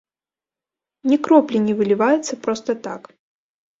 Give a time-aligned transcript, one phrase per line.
[1.11, 3.01] Ні кроплі не выліваецца проста так.